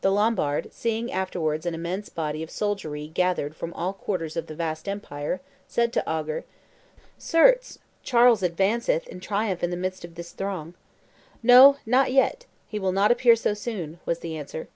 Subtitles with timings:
[0.00, 4.54] The Lombard, seeing afterwards an immense body of soldiery gathered from all quarters of the
[4.56, 6.42] vast empire, said to Ogger,
[7.18, 10.74] 'Certes, Charles advanceth in triumph in the midst of this throng.'
[11.40, 14.66] 'No, not yet; he will not appear so soon,' was the answer.